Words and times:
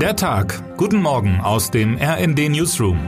Der 0.00 0.14
Tag. 0.14 0.76
Guten 0.76 1.00
Morgen 1.00 1.40
aus 1.40 1.70
dem 1.70 1.96
RND 1.96 2.50
Newsroom. 2.50 2.98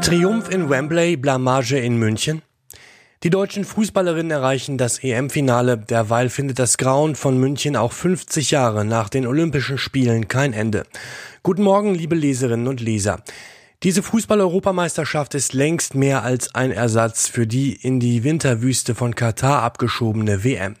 Triumph 0.00 0.50
in 0.50 0.68
Wembley, 0.68 1.16
Blamage 1.16 1.78
in 1.78 1.96
München. 1.96 2.42
Die 3.22 3.30
deutschen 3.30 3.64
Fußballerinnen 3.64 4.32
erreichen 4.32 4.78
das 4.78 4.98
EM-Finale. 4.98 5.78
Derweil 5.78 6.28
findet 6.28 6.58
das 6.58 6.76
Grauen 6.76 7.14
von 7.14 7.38
München 7.38 7.76
auch 7.76 7.92
50 7.92 8.50
Jahre 8.50 8.84
nach 8.84 9.08
den 9.08 9.28
Olympischen 9.28 9.78
Spielen 9.78 10.26
kein 10.26 10.52
Ende. 10.52 10.82
Guten 11.44 11.62
Morgen, 11.62 11.94
liebe 11.94 12.16
Leserinnen 12.16 12.66
und 12.66 12.80
Leser. 12.80 13.22
Diese 13.84 14.02
Fußball-Europameisterschaft 14.02 15.34
ist 15.34 15.52
längst 15.52 15.94
mehr 15.94 16.24
als 16.24 16.52
ein 16.56 16.72
Ersatz 16.72 17.28
für 17.28 17.46
die 17.46 17.74
in 17.74 18.00
die 18.00 18.24
Winterwüste 18.24 18.96
von 18.96 19.14
Katar 19.14 19.62
abgeschobene 19.62 20.42
WM. 20.42 20.74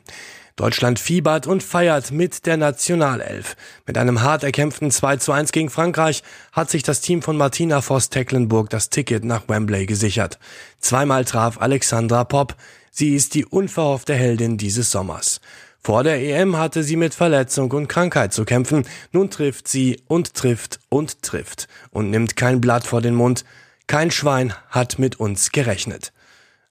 Deutschland 0.56 1.00
fiebert 1.00 1.48
und 1.48 1.64
feiert 1.64 2.12
mit 2.12 2.46
der 2.46 2.56
Nationalelf. 2.56 3.56
Mit 3.86 3.98
einem 3.98 4.22
hart 4.22 4.44
erkämpften 4.44 4.92
2 4.92 5.16
zu 5.16 5.32
1 5.32 5.50
gegen 5.50 5.68
Frankreich 5.68 6.22
hat 6.52 6.70
sich 6.70 6.84
das 6.84 7.00
Team 7.00 7.22
von 7.22 7.36
Martina 7.36 7.80
Voss-Tecklenburg 7.80 8.70
das 8.70 8.88
Ticket 8.88 9.24
nach 9.24 9.48
Wembley 9.48 9.86
gesichert. 9.86 10.38
Zweimal 10.78 11.24
traf 11.24 11.60
Alexandra 11.60 12.22
Popp. 12.22 12.54
Sie 12.92 13.16
ist 13.16 13.34
die 13.34 13.44
unverhoffte 13.44 14.14
Heldin 14.14 14.56
dieses 14.56 14.92
Sommers. 14.92 15.40
Vor 15.80 16.04
der 16.04 16.22
EM 16.22 16.56
hatte 16.56 16.84
sie 16.84 16.96
mit 16.96 17.14
Verletzung 17.14 17.72
und 17.72 17.88
Krankheit 17.88 18.32
zu 18.32 18.44
kämpfen. 18.44 18.86
Nun 19.10 19.30
trifft 19.30 19.66
sie 19.66 20.00
und 20.06 20.34
trifft 20.34 20.78
und 20.88 21.22
trifft 21.22 21.66
und 21.90 22.10
nimmt 22.10 22.36
kein 22.36 22.60
Blatt 22.60 22.86
vor 22.86 23.00
den 23.00 23.16
Mund. 23.16 23.44
Kein 23.88 24.12
Schwein 24.12 24.54
hat 24.70 25.00
mit 25.00 25.18
uns 25.18 25.50
gerechnet. 25.50 26.12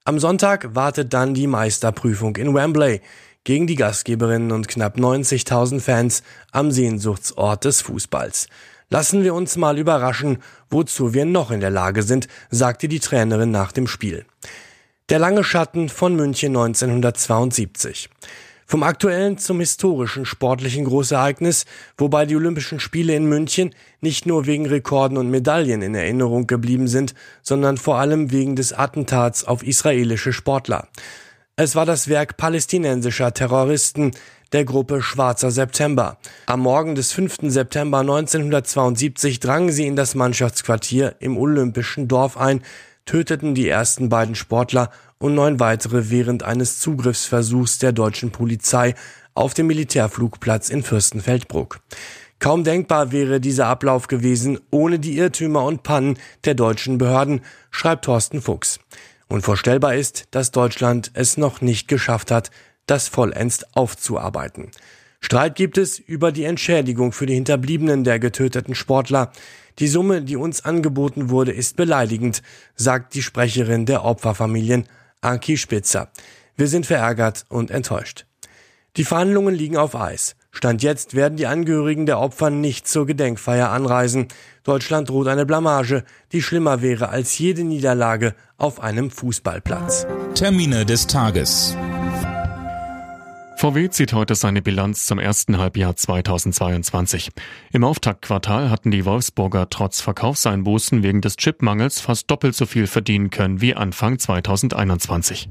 Am 0.05 0.19
Sonntag 0.19 0.73
wartet 0.73 1.13
dann 1.13 1.33
die 1.33 1.47
Meisterprüfung 1.47 2.35
in 2.37 2.53
Wembley 2.53 3.01
gegen 3.43 3.67
die 3.67 3.75
Gastgeberinnen 3.75 4.51
und 4.51 4.67
knapp 4.67 4.97
90.000 4.97 5.79
Fans 5.79 6.23
am 6.51 6.71
Sehnsuchtsort 6.71 7.65
des 7.65 7.81
Fußballs. 7.81 8.47
Lassen 8.89 9.23
wir 9.23 9.33
uns 9.33 9.57
mal 9.57 9.79
überraschen, 9.79 10.37
wozu 10.69 11.13
wir 11.13 11.25
noch 11.25 11.51
in 11.51 11.59
der 11.59 11.71
Lage 11.71 12.03
sind, 12.03 12.27
sagte 12.51 12.87
die 12.87 12.99
Trainerin 12.99 13.51
nach 13.51 13.71
dem 13.71 13.87
Spiel. 13.87 14.25
Der 15.09 15.19
lange 15.19 15.43
Schatten 15.43 15.89
von 15.89 16.15
München 16.15 16.55
1972. 16.55 18.09
Vom 18.65 18.83
aktuellen 18.83 19.37
zum 19.37 19.59
historischen 19.59 20.25
sportlichen 20.25 20.85
Großereignis, 20.85 21.65
wobei 21.97 22.25
die 22.25 22.35
Olympischen 22.35 22.79
Spiele 22.79 23.13
in 23.13 23.25
München 23.25 23.75
nicht 23.99 24.25
nur 24.25 24.45
wegen 24.45 24.65
Rekorden 24.65 25.17
und 25.17 25.29
Medaillen 25.29 25.81
in 25.81 25.95
Erinnerung 25.95 26.47
geblieben 26.47 26.87
sind, 26.87 27.13
sondern 27.41 27.77
vor 27.77 27.97
allem 27.97 28.31
wegen 28.31 28.55
des 28.55 28.73
Attentats 28.73 29.43
auf 29.43 29.63
israelische 29.63 30.33
Sportler. 30.33 30.87
Es 31.55 31.75
war 31.75 31.85
das 31.85 32.07
Werk 32.07 32.35
palästinensischer 32.35 33.31
Terroristen 33.31 34.09
der 34.53 34.65
Gruppe 34.65 35.03
Schwarzer 35.03 35.51
September. 35.51 36.17
Am 36.47 36.61
Morgen 36.61 36.95
des 36.95 37.11
5. 37.11 37.41
September 37.43 37.99
1972 37.99 39.39
drangen 39.39 39.71
sie 39.71 39.85
in 39.85 39.95
das 39.95 40.15
Mannschaftsquartier 40.15 41.15
im 41.19 41.37
Olympischen 41.37 42.07
Dorf 42.07 42.37
ein, 42.37 42.63
töteten 43.05 43.53
die 43.53 43.69
ersten 43.69 44.09
beiden 44.09 44.33
Sportler 44.33 44.89
und 45.19 45.35
neun 45.35 45.59
weitere 45.59 46.09
während 46.09 46.41
eines 46.41 46.79
Zugriffsversuchs 46.79 47.77
der 47.77 47.91
deutschen 47.91 48.31
Polizei 48.31 48.95
auf 49.35 49.53
dem 49.53 49.67
Militärflugplatz 49.67 50.69
in 50.69 50.81
Fürstenfeldbruck. 50.81 51.81
Kaum 52.39 52.63
denkbar 52.63 53.11
wäre 53.11 53.39
dieser 53.39 53.67
Ablauf 53.67 54.07
gewesen 54.07 54.59
ohne 54.71 54.97
die 54.97 55.17
Irrtümer 55.19 55.65
und 55.65 55.83
Pannen 55.83 56.17
der 56.45 56.55
deutschen 56.55 56.97
Behörden, 56.97 57.41
schreibt 57.69 58.05
Thorsten 58.05 58.41
Fuchs. 58.41 58.79
Unvorstellbar 59.33 59.95
ist, 59.95 60.25
dass 60.29 60.51
Deutschland 60.51 61.09
es 61.15 61.37
noch 61.37 61.59
nicht 61.59 61.87
geschafft 61.87 62.29
hat, 62.29 62.51
das 62.85 63.07
vollends 63.07 63.65
aufzuarbeiten. 63.73 64.69
Streit 65.21 65.55
gibt 65.55 65.79
es 65.79 65.97
über 65.97 66.31
die 66.31 66.43
Entschädigung 66.43 67.13
für 67.13 67.25
die 67.25 67.33
Hinterbliebenen 67.33 68.03
der 68.03 68.19
getöteten 68.19 68.75
Sportler. 68.75 69.31
Die 69.79 69.87
Summe, 69.87 70.21
die 70.21 70.35
uns 70.35 70.63
angeboten 70.63 71.31
wurde, 71.31 71.51
ist 71.51 71.77
beleidigend, 71.77 72.43
sagt 72.75 73.15
die 73.15 73.23
Sprecherin 73.23 73.87
der 73.87 74.05
Opferfamilien 74.05 74.85
Anki 75.21 75.57
Spitzer. 75.57 76.11
Wir 76.55 76.67
sind 76.67 76.85
verärgert 76.85 77.45
und 77.49 77.71
enttäuscht. 77.71 78.27
Die 78.97 79.03
Verhandlungen 79.03 79.55
liegen 79.55 79.77
auf 79.77 79.95
Eis. 79.95 80.35
Stand 80.53 80.83
jetzt 80.83 81.15
werden 81.15 81.35
die 81.35 81.47
Angehörigen 81.47 82.05
der 82.05 82.19
Opfer 82.19 82.51
nicht 82.51 82.87
zur 82.87 83.07
Gedenkfeier 83.07 83.69
anreisen. 83.71 84.27
Deutschland 84.63 85.09
droht 85.09 85.27
eine 85.27 85.47
Blamage, 85.47 86.03
die 86.31 86.43
schlimmer 86.43 86.81
wäre 86.81 87.09
als 87.09 87.37
jede 87.39 87.63
Niederlage 87.63 88.35
auf 88.57 88.79
einem 88.79 89.09
Fußballplatz. 89.09 90.05
Termine 90.35 90.85
des 90.85 91.07
Tages. 91.07 91.75
VW 93.57 93.89
zieht 93.89 94.13
heute 94.13 94.35
seine 94.35 94.61
Bilanz 94.61 95.05
zum 95.05 95.19
ersten 95.19 95.57
Halbjahr 95.57 95.95
2022. 95.95 97.31
Im 97.71 97.83
Auftaktquartal 97.83 98.69
hatten 98.69 98.91
die 98.91 99.05
Wolfsburger 99.05 99.69
trotz 99.69 100.01
Verkaufseinbußen 100.01 101.01
wegen 101.01 101.21
des 101.21 101.37
Chipmangels 101.37 101.99
fast 101.99 102.29
doppelt 102.29 102.55
so 102.55 102.65
viel 102.65 102.87
verdienen 102.87 103.29
können 103.29 103.59
wie 103.59 103.73
Anfang 103.73 104.19
2021. 104.19 105.49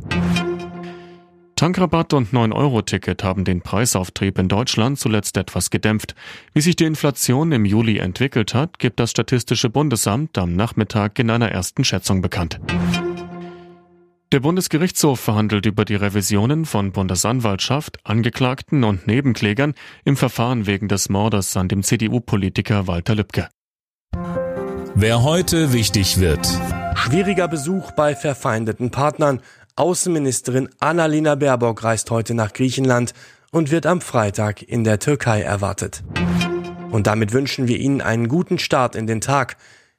Tankrabatt 1.63 2.13
und 2.13 2.33
9-Euro-Ticket 2.33 3.23
haben 3.23 3.45
den 3.45 3.61
Preisauftrieb 3.61 4.37
in 4.37 4.49
Deutschland 4.49 4.99
zuletzt 4.99 5.37
etwas 5.37 5.71
gedämpft. 5.71 6.17
Wie 6.55 6.61
sich 6.61 6.75
die 6.75 6.87
Inflation 6.87 7.53
im 7.53 7.65
Juli 7.65 7.99
entwickelt 7.99 8.53
hat, 8.53 8.81
gibt 8.81 8.99
das 8.99 9.13
Statistische 9.13 9.71
Bundesamt 9.71 10.37
am 10.39 10.57
Nachmittag 10.57 11.21
in 11.21 11.31
einer 11.31 11.53
ersten 11.53 11.85
Schätzung 11.85 12.21
bekannt. 12.21 12.59
Der 14.33 14.41
Bundesgerichtshof 14.41 15.21
verhandelt 15.21 15.65
über 15.65 15.85
die 15.85 15.95
Revisionen 15.95 16.65
von 16.65 16.91
Bundesanwaltschaft, 16.91 18.01
Angeklagten 18.03 18.83
und 18.83 19.07
Nebenklägern 19.07 19.75
im 20.05 20.17
Verfahren 20.17 20.67
wegen 20.67 20.89
des 20.89 21.11
Mordes 21.11 21.57
an 21.57 21.69
dem 21.69 21.85
CDU-Politiker 21.85 22.89
Walter 22.89 23.15
Lübcke. 23.15 23.49
Wer 24.97 25.23
heute 25.23 25.73
wichtig 25.73 26.19
wird. 26.19 26.45
Schwieriger 26.95 27.49
Besuch 27.49 27.91
bei 27.93 28.15
verfeindeten 28.15 28.91
Partnern. 28.91 29.41
Außenministerin 29.77 30.69
Annalena 30.81 31.35
Baerbock 31.35 31.83
reist 31.85 32.11
heute 32.11 32.35
nach 32.35 32.53
Griechenland 32.53 33.15
und 33.51 33.71
wird 33.71 33.87
am 33.87 34.01
Freitag 34.01 34.63
in 34.63 34.85
der 34.85 34.99
Türkei 34.99 35.43
erwartet. 35.43 36.03
Und 36.91 37.07
damit 37.07 37.33
wünschen 37.33 37.69
wir 37.69 37.79
Ihnen 37.79 38.01
einen 38.01 38.29
guten 38.29 38.59
Start 38.59 38.97
in 38.97 39.07
den 39.07 39.21
Tag. 39.21 39.57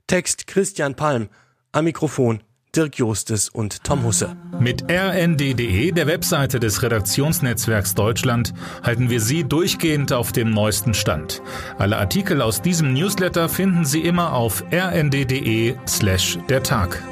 Text 0.08 0.48
Christian 0.48 0.96
Palm, 0.96 1.30
am 1.72 1.86
Mikrofon 1.86 2.42
Dirk 2.76 2.98
Jostes 2.98 3.50
und 3.50 3.84
Tom 3.84 4.04
Husse. 4.04 4.36
Mit 4.60 4.84
rnd.de, 4.90 5.92
der 5.92 6.08
Webseite 6.08 6.60
des 6.60 6.82
Redaktionsnetzwerks 6.82 7.94
Deutschland, 7.94 8.54
halten 8.82 9.12
wir 9.12 9.22
Sie 9.22 9.44
durchgehend 9.44 10.12
auf 10.12 10.32
dem 10.32 10.50
neuesten 10.50 10.96
Stand. 10.96 11.44
Alle 11.78 11.98
Artikel 11.98 12.42
aus 12.42 12.64
diesem 12.64 12.94
Newsletter 12.94 13.48
finden 13.48 13.86
Sie 13.86 14.02
immer 14.02 14.34
auf 14.34 14.64
rnd.de 14.72 15.76
slash 15.88 16.40
der 16.50 16.64
Tag. 16.64 17.04